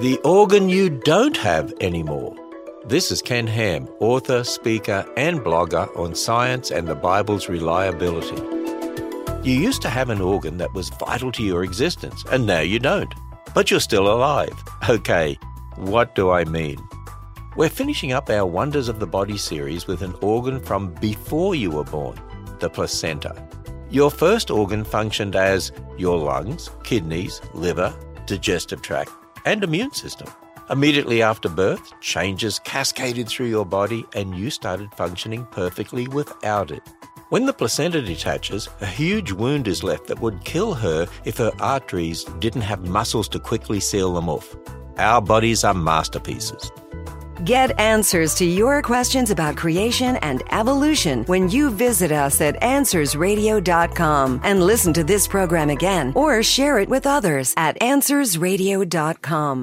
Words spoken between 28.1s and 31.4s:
digestive tract, and immune system. Immediately